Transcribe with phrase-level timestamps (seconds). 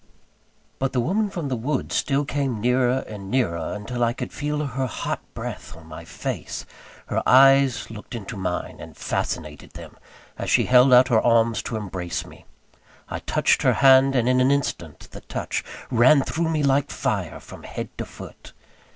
[0.79, 4.65] But the woman from the woods still came nearer and nearer, until I could feel
[4.65, 6.65] her hot breath on my face.
[7.05, 9.95] Her eyes looked into mine, and fascinated them,
[10.39, 12.45] as she held out her arms to embrace me.
[13.09, 17.39] I touched her hand, and in an instant the touch ran through me like fire,
[17.39, 18.53] from head to foot.